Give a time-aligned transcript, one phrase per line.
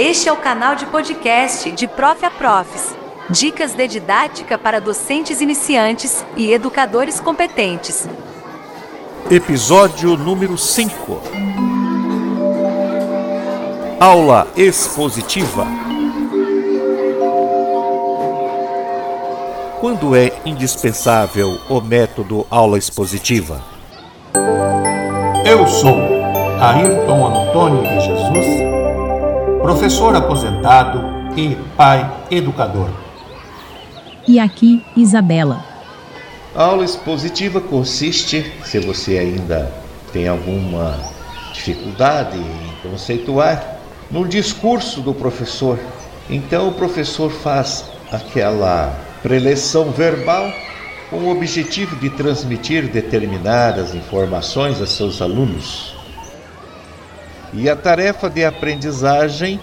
[0.00, 2.94] Este é o canal de podcast de Prof a Profs.
[3.30, 8.08] Dicas de didática para docentes iniciantes e educadores competentes.
[9.28, 11.20] Episódio número 5.
[13.98, 15.66] Aula expositiva.
[19.80, 23.60] Quando é indispensável o método aula expositiva?
[25.44, 25.98] Eu sou
[26.60, 28.77] Ayrton Antônio de Jesus
[29.68, 30.98] professor aposentado
[31.36, 32.88] e pai educador.
[34.26, 35.62] E aqui, Isabela.
[36.54, 39.70] A aula expositiva consiste, se você ainda
[40.10, 40.98] tem alguma
[41.52, 43.78] dificuldade em conceituar,
[44.10, 45.78] no discurso do professor.
[46.30, 50.50] Então o professor faz aquela preleção verbal
[51.10, 55.97] com o objetivo de transmitir determinadas informações a seus alunos.
[57.52, 59.58] E a tarefa de aprendizagem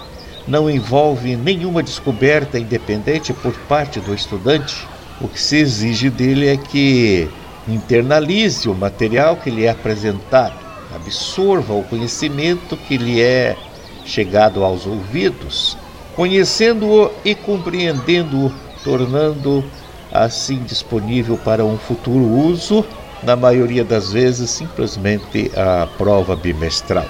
[0.47, 4.87] não envolve nenhuma descoberta independente por parte do estudante.
[5.21, 7.29] O que se exige dele é que
[7.67, 10.55] internalize o material que lhe é apresentado,
[10.93, 13.55] absorva o conhecimento que lhe é
[14.03, 15.77] chegado aos ouvidos,
[16.15, 18.51] conhecendo-o e compreendendo-o,
[18.83, 19.63] tornando
[20.11, 22.85] assim disponível para um futuro uso,
[23.23, 27.07] na maioria das vezes simplesmente a prova bimestral.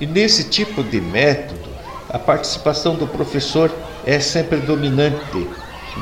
[0.00, 1.68] E nesse tipo de método,
[2.08, 3.70] a participação do professor
[4.06, 5.46] é sempre dominante.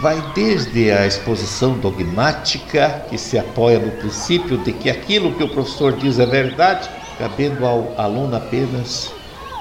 [0.00, 5.48] Vai desde a exposição dogmática, que se apoia no princípio de que aquilo que o
[5.48, 9.10] professor diz é verdade, cabendo ao aluno apenas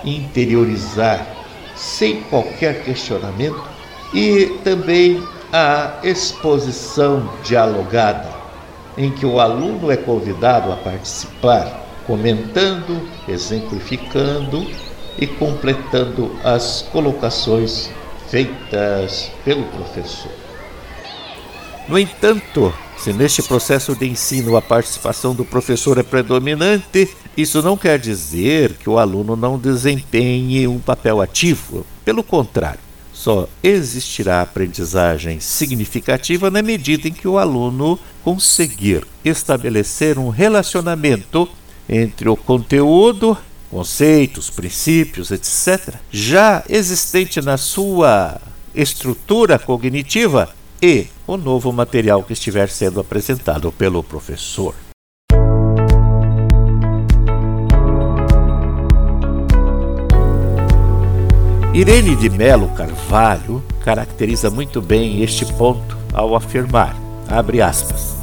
[0.03, 1.25] interiorizar
[1.73, 3.63] sem qualquer questionamento,
[4.13, 8.29] e também a exposição dialogada,
[8.97, 14.65] em que o aluno é convidado a participar comentando, exemplificando
[15.17, 17.89] e completando as colocações
[18.29, 20.31] feitas pelo professor.
[21.87, 27.77] No entanto, se neste processo de ensino a participação do professor é predominante, isso não
[27.77, 31.85] quer dizer que o aluno não desempenhe um papel ativo.
[32.03, 32.79] Pelo contrário,
[33.13, 41.47] só existirá aprendizagem significativa na medida em que o aluno conseguir estabelecer um relacionamento
[41.87, 43.37] entre o conteúdo,
[43.69, 48.39] conceitos, princípios, etc., já existente na sua
[48.73, 50.49] estrutura cognitiva
[50.81, 54.75] e o novo material que estiver sendo apresentado pelo professor.
[61.73, 66.95] Irene de Melo Carvalho caracteriza muito bem este ponto ao afirmar,
[67.27, 68.15] abre aspas,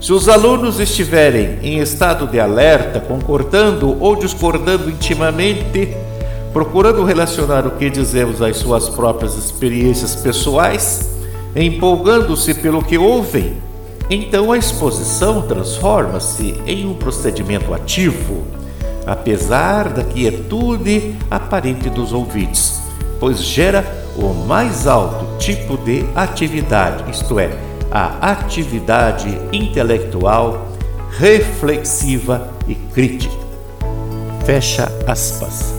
[0.00, 5.96] se os alunos estiverem em estado de alerta, concordando ou discordando intimamente,
[6.52, 11.10] procurando relacionar o que dizemos às suas próprias experiências pessoais,
[11.54, 13.56] empolgando-se pelo que ouvem,
[14.08, 18.44] então a exposição transforma-se em um procedimento ativo,
[19.06, 22.80] apesar da quietude aparente dos ouvintes,
[23.18, 23.84] pois gera
[24.16, 27.50] o mais alto tipo de atividade, isto é,
[27.90, 30.68] a atividade intelectual
[31.18, 33.34] reflexiva e crítica.
[34.44, 35.74] Fecha aspas.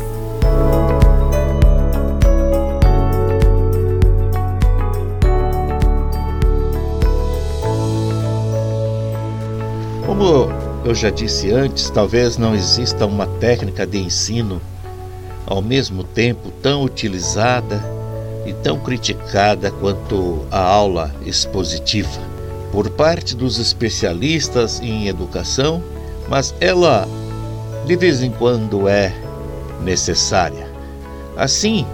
[10.06, 10.50] Como
[10.84, 14.62] eu já disse antes, talvez não exista uma técnica de ensino
[15.45, 17.96] ao mesmo tempo tão utilizada
[18.47, 22.25] e tão criticada quanto a aula expositiva
[22.71, 25.83] por parte dos especialistas em educação,
[26.29, 27.07] mas ela
[27.85, 29.13] de vez em quando é
[29.83, 30.67] necessária.
[31.35, 31.85] Assim,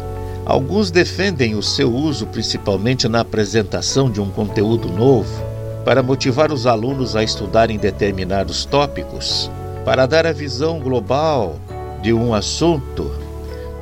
[0.46, 5.44] alguns defendem o seu uso principalmente na apresentação de um conteúdo novo,
[5.84, 9.52] para motivar os alunos a estudarem determinados tópicos,
[9.84, 11.58] para dar a visão global
[12.02, 13.23] de um assunto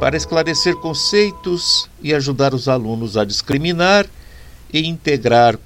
[0.01, 4.07] para esclarecer conceitos e ajudar os alunos a discriminar
[4.73, 5.59] e integrar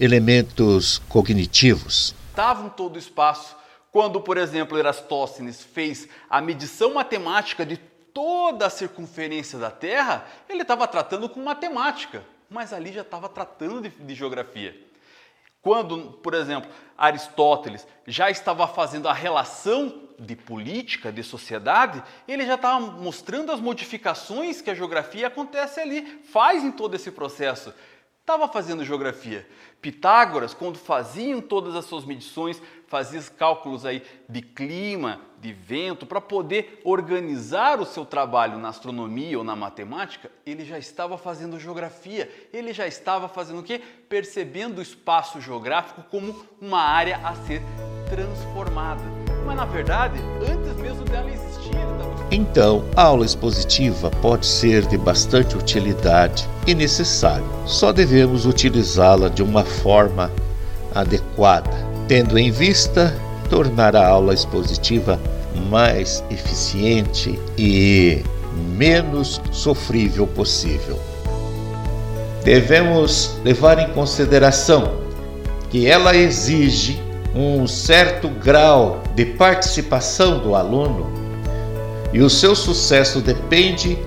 [0.00, 2.14] elementos cognitivos.
[2.30, 3.54] Estava em todo o espaço
[3.92, 10.62] quando, por exemplo, Erastócenes fez a medição matemática de toda a circunferência da Terra, ele
[10.62, 14.74] estava tratando com matemática, mas ali já estava tratando de, de geografia.
[15.60, 22.54] Quando, por exemplo, Aristóteles já estava fazendo a relação de política, de sociedade, ele já
[22.54, 27.72] estava mostrando as modificações que a geografia acontece ali, faz em todo esse processo.
[28.20, 29.46] estava fazendo geografia.
[29.82, 36.22] Pitágoras, quando faziam todas as suas medições, fazia cálculos aí de clima, de vento, para
[36.22, 42.30] poder organizar o seu trabalho na astronomia ou na matemática, ele já estava fazendo geografia.
[42.50, 43.78] Ele já estava fazendo o quê?
[44.08, 47.60] Percebendo o espaço geográfico como uma área a ser
[48.08, 49.23] transformada.
[49.44, 51.54] Mas na verdade, antes mesmo dela existir,
[52.30, 57.44] então, a aula expositiva pode ser de bastante utilidade e necessária.
[57.64, 60.32] Só devemos utilizá-la de uma forma
[60.92, 61.70] adequada,
[62.08, 63.16] tendo em vista
[63.48, 65.20] tornar a aula expositiva
[65.70, 68.24] mais eficiente e
[68.76, 70.98] menos sofrível possível.
[72.42, 74.94] Devemos levar em consideração
[75.70, 77.00] que ela exige
[77.34, 81.12] um certo grau de participação do aluno
[82.12, 83.98] e o seu sucesso depende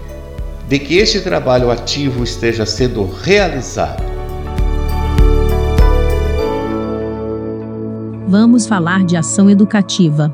[0.67, 4.03] de que este trabalho ativo esteja sendo realizado.
[8.27, 10.33] Vamos falar de ação educativa.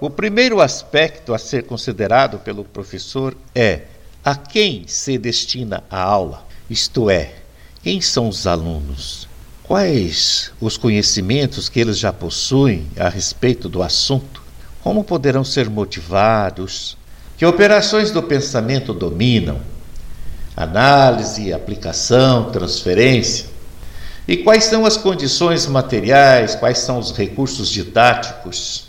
[0.00, 3.82] O primeiro aspecto a ser considerado pelo professor é
[4.22, 7.32] a quem se destina a aula, isto é,
[7.82, 9.28] quem são os alunos,
[9.66, 14.42] quais os conhecimentos que eles já possuem a respeito do assunto
[14.82, 16.96] como poderão ser motivados?
[17.36, 19.58] Que operações do pensamento dominam?
[20.56, 23.46] Análise, aplicação, transferência?
[24.28, 28.88] E quais são as condições materiais, quais são os recursos didáticos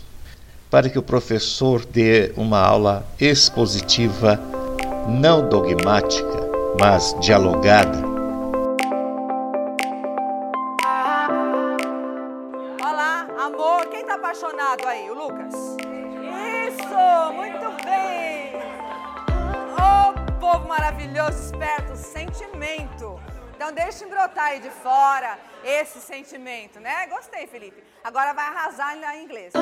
[0.70, 4.40] para que o professor dê uma aula expositiva
[5.08, 8.15] não dogmática, mas dialogada?
[23.96, 27.06] Então deixe brotar aí de fora esse sentimento, né?
[27.06, 27.82] Gostei, Felipe.
[28.04, 29.54] Agora vai arrasar em inglês.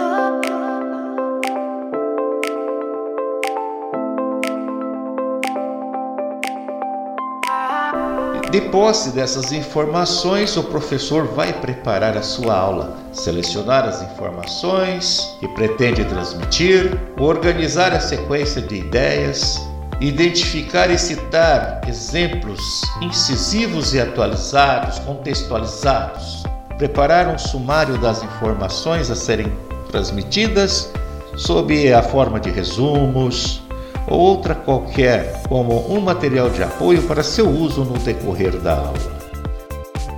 [8.51, 15.47] De posse dessas informações, o professor vai preparar a sua aula, selecionar as informações que
[15.49, 16.91] pretende transmitir,
[17.21, 19.61] organizar a sequência de ideias,
[20.01, 26.45] identificar e citar exemplos incisivos e atualizados, contextualizados,
[26.79, 29.53] preparar um sumário das informações a serem
[29.91, 30.91] transmitidas
[31.37, 33.63] sob a forma de resumos,
[34.07, 39.25] ou outra qualquer como um material de apoio para seu uso no decorrer da aula.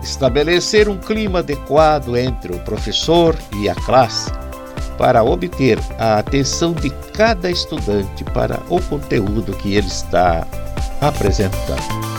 [0.02, 4.31] Estabelecer um clima adequado entre o professor e a classe
[4.98, 10.46] para obter a atenção de cada estudante para o conteúdo que ele está
[11.00, 12.16] apresentando.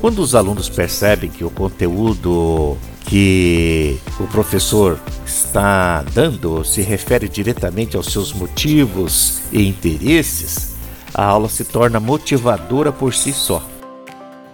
[0.00, 2.76] Quando os alunos percebem que o conteúdo
[3.06, 10.74] que o professor está dando se refere diretamente aos seus motivos e interesses,
[11.14, 13.64] a aula se torna motivadora por si só.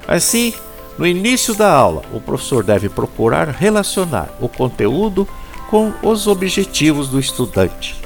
[0.06, 0.52] Assim,
[0.98, 5.26] no início da aula, o professor deve procurar relacionar o conteúdo
[5.70, 7.96] com os objetivos do estudante,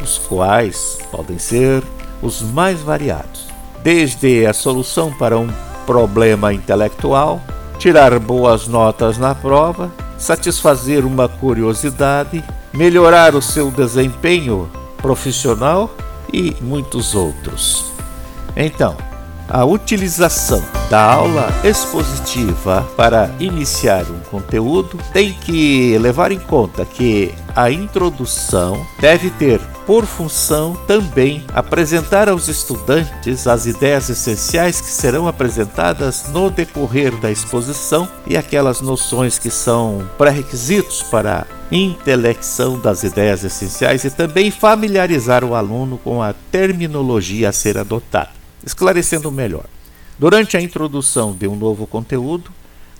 [0.00, 1.82] os quais podem ser
[2.22, 3.46] os mais variados,
[3.82, 5.48] desde a solução para um
[5.84, 7.40] problema intelectual,
[7.78, 15.90] tirar boas notas na prova, satisfazer uma curiosidade, melhorar o seu desempenho profissional
[16.32, 17.92] e muitos outros.
[18.56, 18.96] Então,
[19.48, 27.34] a utilização da aula expositiva para iniciar um conteúdo tem que levar em conta que
[27.54, 35.26] a introdução deve ter por função também apresentar aos estudantes as ideias essenciais que serão
[35.26, 43.02] apresentadas no decorrer da exposição e aquelas noções que são pré-requisitos para a intelecção das
[43.02, 48.37] ideias essenciais e também familiarizar o aluno com a terminologia a ser adotada.
[48.68, 49.64] Esclarecendo melhor,
[50.18, 52.50] durante a introdução de um novo conteúdo,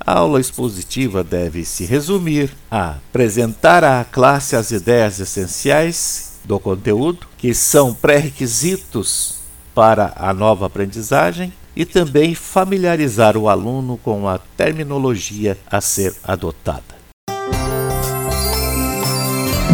[0.00, 7.26] a aula expositiva deve se resumir a apresentar à classe as ideias essenciais do conteúdo,
[7.36, 9.40] que são pré-requisitos
[9.74, 16.96] para a nova aprendizagem, e também familiarizar o aluno com a terminologia a ser adotada.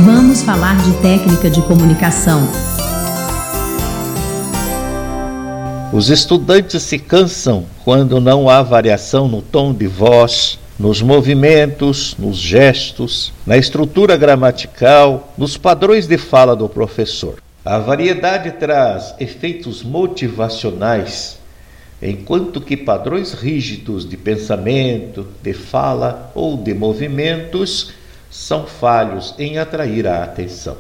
[0.05, 2.74] Vamos falar de técnica de comunicação.
[5.95, 12.37] Os estudantes se cansam quando não há variação no tom de voz, nos movimentos, nos
[12.37, 17.41] gestos, na estrutura gramatical, nos padrões de fala do professor.
[17.65, 21.39] A variedade traz efeitos motivacionais,
[22.03, 27.93] enquanto que padrões rígidos de pensamento, de fala ou de movimentos
[28.29, 30.77] são falhos em atrair a atenção.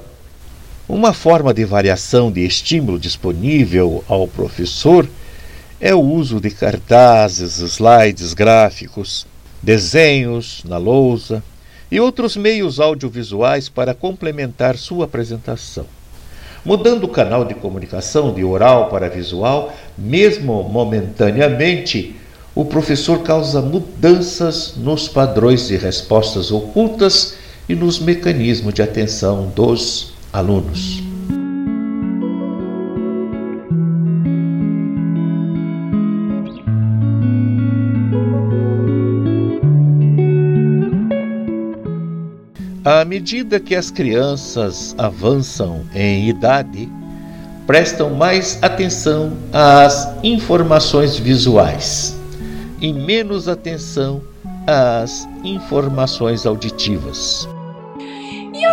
[0.86, 5.08] Uma forma de variação de estímulo disponível ao professor
[5.80, 9.26] é o uso de cartazes, slides gráficos,
[9.62, 11.42] desenhos na lousa
[11.90, 15.86] e outros meios audiovisuais para complementar sua apresentação.
[16.62, 22.14] Mudando o canal de comunicação de oral para visual, mesmo momentaneamente,
[22.54, 27.36] o professor causa mudanças nos padrões de respostas ocultas
[27.66, 31.02] e nos mecanismos de atenção dos alunos.
[42.84, 46.86] À medida que as crianças avançam em idade,
[47.66, 52.14] prestam mais atenção às informações visuais
[52.82, 54.20] e menos atenção
[54.66, 57.48] às informações auditivas.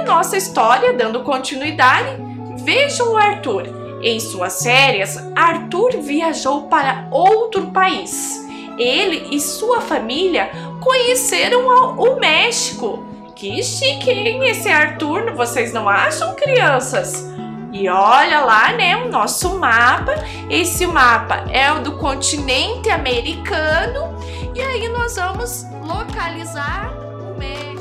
[0.05, 2.17] Nossa história, dando continuidade,
[2.63, 3.81] vejam o Arthur.
[4.03, 8.47] Em suas férias, Arthur viajou para outro país.
[8.77, 11.67] Ele e sua família conheceram
[11.97, 17.27] o México que chique, hein, esse Arthur, vocês não acham, crianças?
[17.73, 20.13] E olha lá, né, o nosso mapa.
[20.47, 24.15] Esse mapa é o do continente americano.
[24.53, 27.80] E aí nós vamos localizar o México.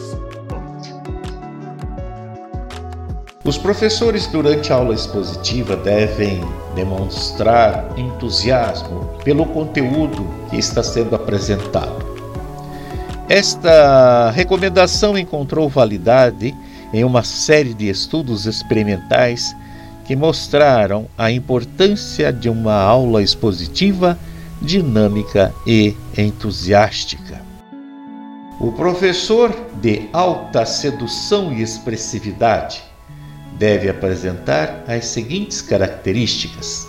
[3.50, 6.40] Os professores, durante a aula expositiva, devem
[6.76, 12.16] demonstrar entusiasmo pelo conteúdo que está sendo apresentado.
[13.28, 16.54] Esta recomendação encontrou validade
[16.92, 19.52] em uma série de estudos experimentais
[20.04, 24.16] que mostraram a importância de uma aula expositiva
[24.62, 27.42] dinâmica e entusiástica.
[28.61, 29.52] O professor
[29.83, 32.90] de alta sedução e expressividade
[33.61, 36.88] deve apresentar as seguintes características: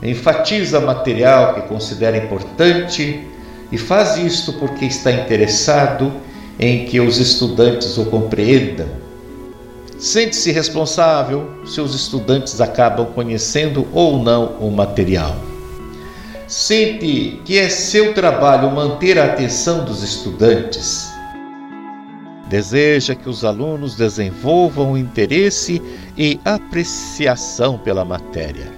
[0.00, 3.26] enfatiza material que considera importante
[3.72, 6.12] e faz isto porque está interessado
[6.60, 8.86] em que os estudantes o compreendam.
[9.98, 15.34] Sente-se responsável se os estudantes acabam conhecendo ou não o material.
[16.46, 21.13] Sente que é seu trabalho manter a atenção dos estudantes.
[22.48, 25.80] Deseja que os alunos desenvolvam interesse
[26.16, 28.70] e apreciação pela matéria.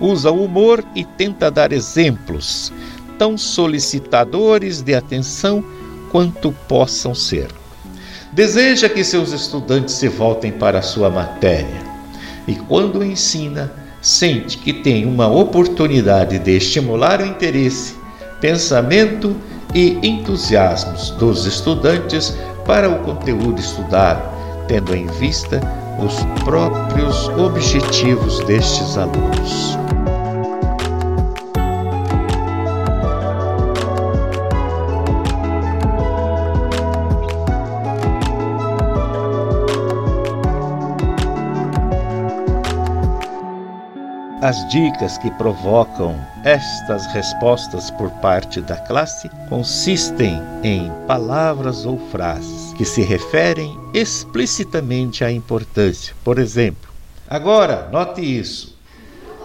[0.00, 2.72] Usa o humor e tenta dar exemplos,
[3.16, 5.64] tão solicitadores de atenção
[6.10, 7.48] quanto possam ser.
[8.32, 11.80] Deseja que seus estudantes se voltem para a sua matéria
[12.48, 17.94] e, quando ensina, sente que tem uma oportunidade de estimular o interesse,
[18.40, 19.36] pensamento
[19.72, 24.22] e entusiasmos dos estudantes para o conteúdo estudado,
[24.66, 25.60] tendo em vista
[25.98, 29.78] os próprios objetivos destes alunos.
[44.44, 52.74] As dicas que provocam estas respostas por parte da classe consistem em palavras ou frases
[52.74, 56.14] que se referem explicitamente à importância.
[56.22, 56.90] Por exemplo,
[57.26, 58.76] agora, note isso.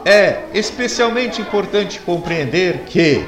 [0.03, 3.25] É especialmente importante compreender que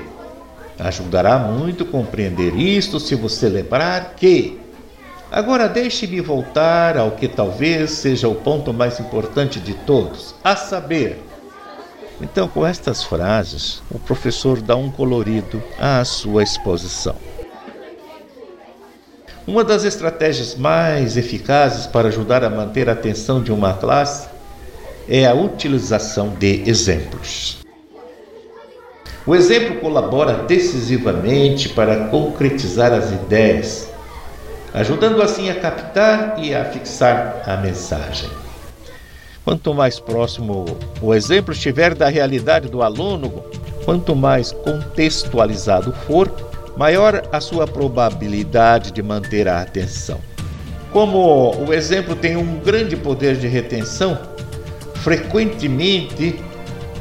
[0.77, 4.59] ajudará muito compreender isto se você lembrar que
[5.31, 11.23] Agora deixe-me voltar ao que talvez seja o ponto mais importante de todos, a saber,
[12.21, 17.15] então, com estas frases, o professor dá um colorido à sua exposição.
[19.47, 24.29] Uma das estratégias mais eficazes para ajudar a manter a atenção de uma classe
[25.09, 27.59] é a utilização de exemplos.
[29.25, 33.89] O exemplo colabora decisivamente para concretizar as ideias,
[34.73, 38.40] ajudando assim a captar e a fixar a mensagem.
[39.43, 40.65] Quanto mais próximo
[41.01, 43.43] o exemplo estiver da realidade do aluno,
[43.83, 46.31] quanto mais contextualizado for,
[46.77, 50.19] maior a sua probabilidade de manter a atenção.
[50.91, 54.17] Como o exemplo tem um grande poder de retenção,
[54.95, 56.39] frequentemente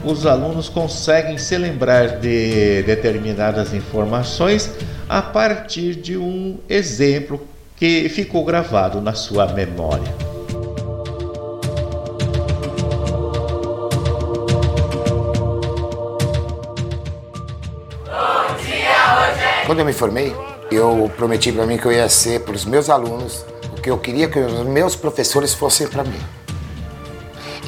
[0.03, 4.71] os alunos conseguem se lembrar de determinadas informações
[5.09, 10.40] a partir de um exemplo que ficou gravado na sua memória.
[19.71, 20.35] Quando eu me formei,
[20.69, 23.97] eu prometi para mim que eu ia ser para os meus alunos o que eu
[23.97, 26.19] queria que os meus professores fossem para mim.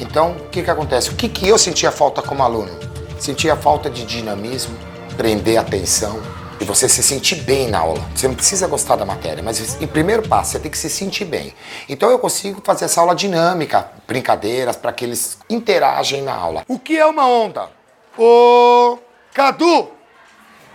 [0.01, 1.11] Então, o que, que acontece?
[1.11, 2.69] O que, que eu sentia falta como aluno?
[3.17, 4.77] Sentia falta de dinamismo,
[5.15, 6.21] prender atenção
[6.59, 8.01] e você se sentir bem na aula.
[8.13, 11.23] Você não precisa gostar da matéria, mas em primeiro passo você tem que se sentir
[11.23, 11.53] bem.
[11.87, 16.65] Então eu consigo fazer essa aula dinâmica, brincadeiras para que eles interagem na aula.
[16.67, 17.69] O que é uma onda?
[18.17, 18.99] Ô,
[19.33, 19.92] Cadu,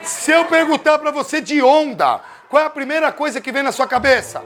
[0.02, 3.72] se eu perguntar para você de onda, qual é a primeira coisa que vem na
[3.72, 4.42] sua cabeça?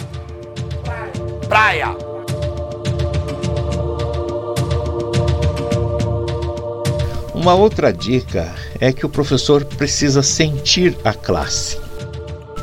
[1.49, 1.97] Praia.
[7.35, 11.81] Uma outra dica é que o professor precisa sentir a classe.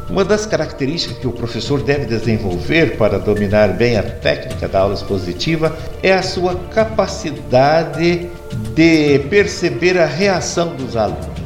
[0.10, 4.96] Uma das características que o professor deve desenvolver para dominar bem a técnica da aula
[4.96, 8.30] expositiva é a sua capacidade
[8.74, 11.39] de perceber a reação dos alunos.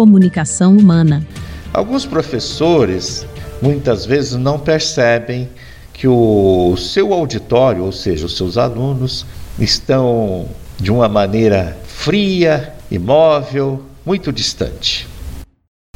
[0.00, 1.26] Comunicação humana.
[1.74, 3.26] Alguns professores
[3.60, 5.46] muitas vezes não percebem
[5.92, 9.26] que o seu auditório, ou seja, os seus alunos,
[9.58, 15.06] estão de uma maneira fria, imóvel, muito distante.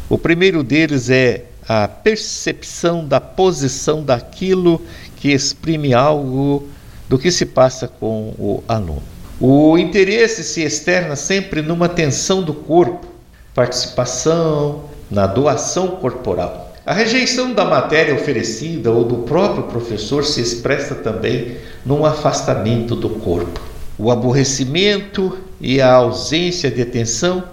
[0.07, 4.83] O primeiro deles é a percepção da posição daquilo
[5.17, 6.69] que exprime algo
[7.09, 9.03] do que se passa com o aluno.
[9.41, 13.14] O interesse se externa sempre numa tensão do corpo,
[13.55, 16.73] participação na doação corporal.
[16.85, 21.57] A rejeição da matéria oferecida ou do próprio professor se expressa também
[21.87, 23.61] num afastamento do corpo.
[23.97, 27.45] O aborrecimento e a ausência de atenção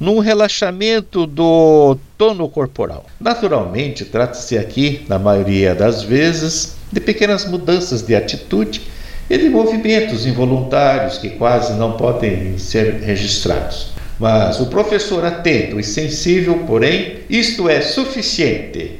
[0.00, 3.04] num relaxamento do tono corporal.
[3.20, 8.82] Naturalmente, trata-se aqui, na maioria das vezes, de pequenas mudanças de atitude
[9.28, 13.93] e de movimentos involuntários que quase não podem ser registrados.
[14.24, 18.98] Mas o professor atento e sensível, porém, isto é suficiente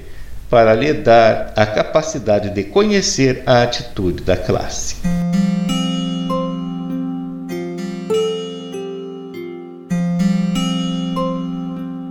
[0.51, 4.97] para lhe dar a capacidade de conhecer a atitude da classe.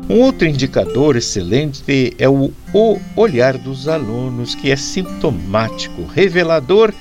[0.09, 6.91] Um outro indicador excelente é o, o olhar dos alunos, que é sintomático, revelador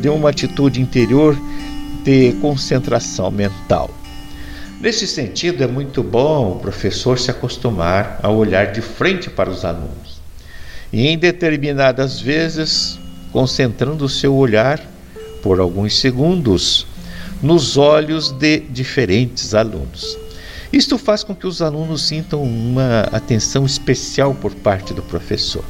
[0.00, 1.36] de uma atitude interior
[2.02, 3.90] de concentração mental.
[4.84, 9.64] Nesse sentido, é muito bom o professor se acostumar a olhar de frente para os
[9.64, 10.20] alunos
[10.92, 12.98] e, em determinadas vezes,
[13.32, 14.78] concentrando o seu olhar
[15.42, 16.86] por alguns segundos
[17.40, 20.18] nos olhos de diferentes alunos.
[20.70, 25.64] Isto faz com que os alunos sintam uma atenção especial por parte do professor.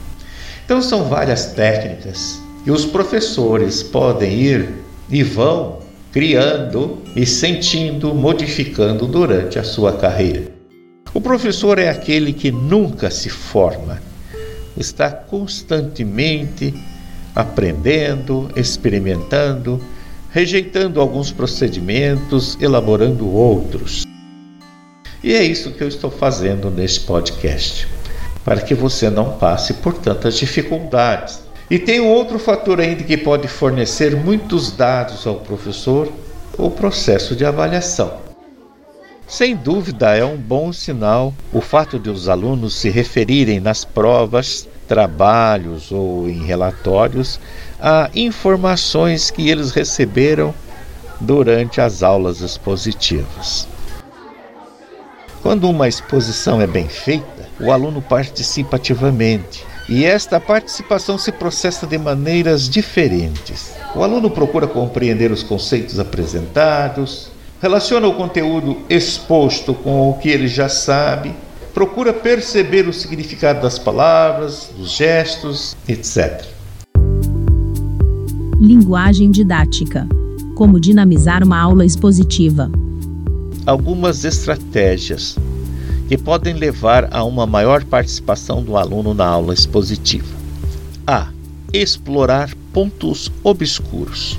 [0.65, 4.75] Então, são várias técnicas que os professores podem ir
[5.09, 5.84] e vão
[6.15, 10.45] criando e sentindo, modificando durante a sua carreira.
[11.13, 14.01] O professor é aquele que nunca se forma,
[14.77, 16.73] está constantemente
[17.35, 19.83] aprendendo, experimentando,
[20.31, 24.05] rejeitando alguns procedimentos, elaborando outros.
[25.21, 27.89] E é isso que eu estou fazendo neste podcast,
[28.45, 33.17] para que você não passe por tantas dificuldades e tem um outro fator ainda que
[33.17, 36.13] pode fornecer muitos dados ao professor:
[36.59, 38.23] o processo de avaliação.
[39.27, 44.69] Sem dúvida, é um bom sinal o fato de os alunos se referirem nas provas,
[44.87, 47.41] trabalhos ou em relatórios
[47.81, 50.55] a informações que eles receberam
[51.19, 53.67] durante as aulas expositivas.
[55.43, 61.87] Quando uma exposição é bem feita, o aluno participa ativamente e esta participação se processa
[61.87, 63.75] de maneiras diferentes.
[63.95, 70.49] O aluno procura compreender os conceitos apresentados, relaciona o conteúdo exposto com o que ele
[70.49, 71.35] já sabe,
[71.73, 76.45] procura perceber o significado das palavras, dos gestos, etc.
[78.61, 80.09] Linguagem didática.
[80.55, 82.71] Como dinamizar uma aula expositiva.
[83.67, 85.37] Algumas estratégias
[86.09, 90.29] que podem levar a uma maior participação do aluno na aula expositiva.
[91.07, 91.29] A.
[91.73, 94.39] Explorar pontos obscuros.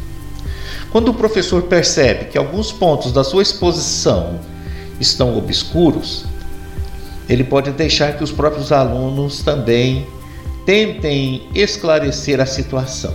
[0.91, 4.39] Quando o professor percebe que alguns pontos da sua exposição
[4.99, 6.25] estão obscuros,
[7.28, 10.06] ele pode deixar que os próprios alunos também
[10.65, 13.13] tentem esclarecer a situação.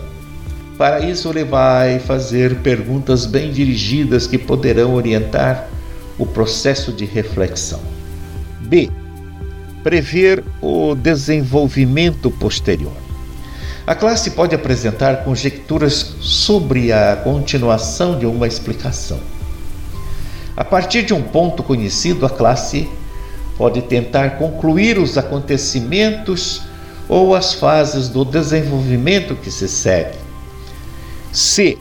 [0.77, 5.69] Para isso, ele vai fazer perguntas bem dirigidas que poderão orientar
[6.19, 7.81] o processo de reflexão.
[8.71, 8.89] B.
[9.83, 12.93] Prever o desenvolvimento posterior.
[13.85, 19.19] A classe pode apresentar conjecturas sobre a continuação de uma explicação.
[20.57, 22.89] A partir de um ponto conhecido, a classe
[23.59, 26.63] pode tentar concluir os acontecimentos
[27.09, 30.17] ou as fases do desenvolvimento que se segue.
[31.33, 31.77] C.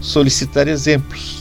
[0.00, 1.37] Solicitar exemplos.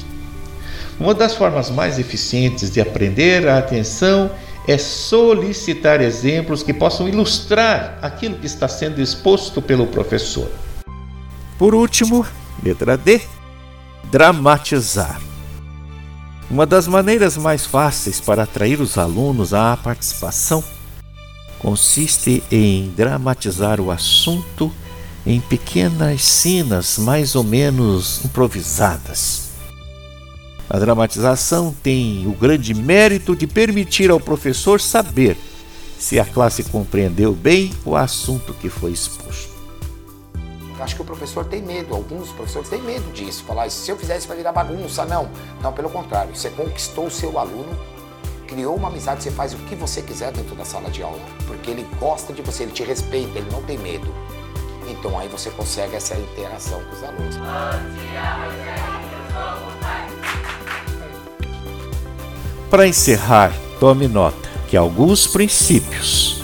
[1.00, 4.32] Uma das formas mais eficientes de aprender a atenção
[4.68, 10.50] é solicitar exemplos que possam ilustrar aquilo que está sendo exposto pelo professor.
[11.58, 12.26] Por último,
[12.64, 13.22] letra D,
[14.12, 15.22] dramatizar.
[16.50, 20.64] Uma das maneiras mais fáceis para atrair os alunos à participação
[21.60, 24.72] consiste em dramatizar o assunto
[25.26, 29.47] em pequenas cenas mais ou menos improvisadas.
[30.70, 35.38] A dramatização tem o grande mérito de permitir ao professor saber
[35.98, 39.56] se a classe compreendeu bem o assunto que foi exposto.
[40.80, 43.44] Acho que o professor tem medo, alguns professores têm medo disso.
[43.46, 45.06] Falar, se eu fizer isso vai virar bagunça.
[45.06, 45.30] Não,
[45.62, 46.36] não, pelo contrário.
[46.36, 47.76] Você conquistou o seu aluno,
[48.46, 51.20] criou uma amizade, você faz o que você quiser dentro da sala de aula.
[51.48, 54.14] Porque ele gosta de você, ele te respeita, ele não tem medo.
[54.88, 57.38] Então aí você consegue essa interação com os alunos.
[62.70, 66.42] Para encerrar, tome nota que alguns princípios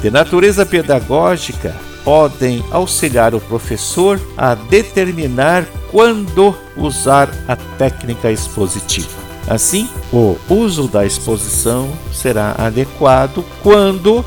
[0.00, 9.24] de natureza pedagógica podem auxiliar o professor a determinar quando usar a técnica expositiva.
[9.46, 14.24] Assim, o uso da exposição será adequado quando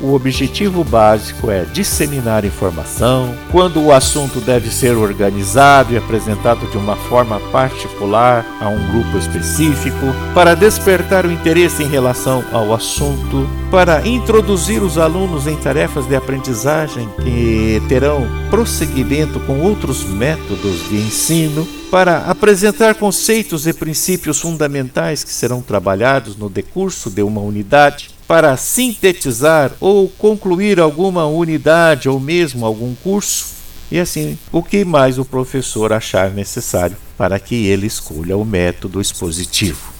[0.00, 6.76] o objetivo básico é disseminar informação, quando o assunto deve ser organizado e apresentado de
[6.76, 13.48] uma forma particular a um grupo específico, para despertar o interesse em relação ao assunto,
[13.70, 20.96] para introduzir os alunos em tarefas de aprendizagem que terão prosseguimento com outros métodos de
[20.96, 28.15] ensino, para apresentar conceitos e princípios fundamentais que serão trabalhados no decurso de uma unidade
[28.26, 33.54] para sintetizar ou concluir alguma unidade ou mesmo algum curso,
[33.90, 39.00] e assim o que mais o professor achar necessário para que ele escolha o método
[39.00, 39.92] expositivo.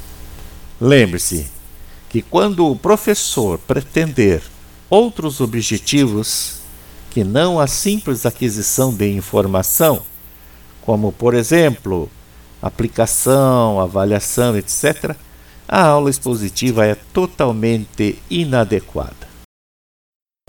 [0.80, 1.46] Lembre-se
[2.08, 4.42] que quando o professor pretender
[4.90, 6.56] outros objetivos
[7.10, 10.02] que não a simples aquisição de informação,
[10.82, 12.10] como por exemplo
[12.60, 15.16] aplicação, avaliação, etc.,
[15.68, 19.26] a aula expositiva é totalmente inadequada.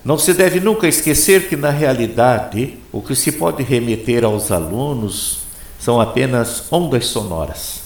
[0.04, 5.40] Não se deve nunca esquecer que, na realidade, o que se pode remeter aos alunos
[5.80, 7.82] são apenas ondas sonoras.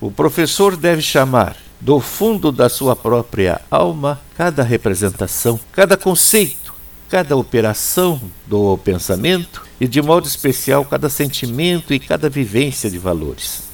[0.00, 6.72] O professor deve chamar do fundo da sua própria alma cada representação, cada conceito,
[7.08, 13.71] cada operação do pensamento e, de modo especial, cada sentimento e cada vivência de valores.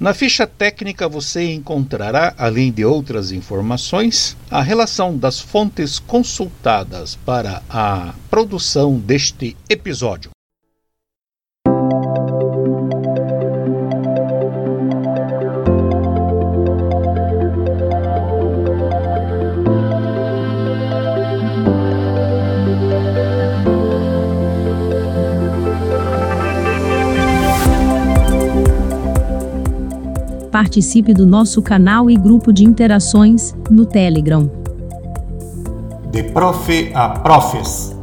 [0.07, 7.61] Na ficha técnica você encontrará, além de outras informações, a relação das fontes consultadas para
[7.69, 10.31] a produção deste episódio.
[30.57, 34.51] Participe do nosso canal e grupo de interações no Telegram.
[36.11, 37.95] De Prof a Profes.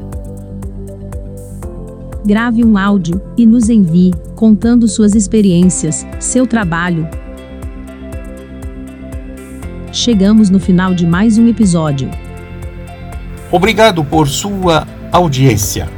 [2.24, 7.08] Grave um áudio e nos envie, contando suas experiências, seu trabalho.
[9.92, 12.12] Chegamos no final de mais um episódio.
[13.52, 15.90] Obrigado por sua audiência.